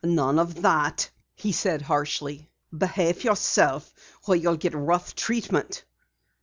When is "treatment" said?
5.13-5.85